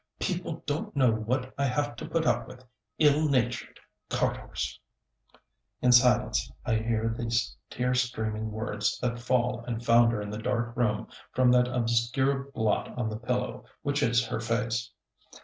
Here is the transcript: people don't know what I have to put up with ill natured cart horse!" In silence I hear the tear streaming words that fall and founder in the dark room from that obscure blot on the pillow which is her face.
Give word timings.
people 0.19 0.63
don't 0.65 0.95
know 0.95 1.11
what 1.11 1.53
I 1.59 1.65
have 1.65 1.95
to 1.97 2.07
put 2.09 2.25
up 2.25 2.47
with 2.47 2.65
ill 2.97 3.29
natured 3.29 3.79
cart 4.09 4.35
horse!" 4.35 4.79
In 5.79 5.91
silence 5.91 6.51
I 6.65 6.77
hear 6.77 7.07
the 7.15 7.31
tear 7.69 7.93
streaming 7.93 8.51
words 8.51 8.97
that 8.97 9.19
fall 9.19 9.63
and 9.67 9.85
founder 9.85 10.19
in 10.19 10.31
the 10.31 10.39
dark 10.39 10.75
room 10.75 11.05
from 11.33 11.51
that 11.51 11.67
obscure 11.67 12.45
blot 12.51 12.97
on 12.97 13.09
the 13.09 13.17
pillow 13.19 13.65
which 13.83 14.01
is 14.01 14.25
her 14.25 14.39
face. 14.39 14.89